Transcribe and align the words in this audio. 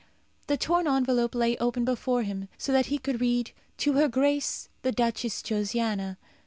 The 0.47 0.57
torn 0.57 0.87
envelope 0.87 1.35
lay 1.35 1.55
open 1.59 1.85
before 1.85 2.23
him, 2.23 2.49
so 2.57 2.71
that 2.71 2.87
he 2.87 2.97
could 2.97 3.21
read, 3.21 3.51
"To 3.77 3.93
Her 3.93 4.07
Grace 4.07 4.67
the 4.81 4.91
Duchess 4.91 5.43
Josiana." 5.43 6.17